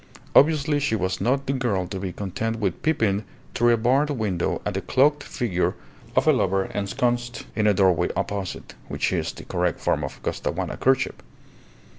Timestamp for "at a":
4.65-4.81